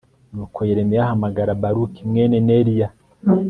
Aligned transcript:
Nuko 0.33 0.59
Yeremiya 0.69 1.03
ahamagara 1.05 1.59
Baruki 1.61 2.01
mwene 2.09 2.37
Neriya 2.47 2.87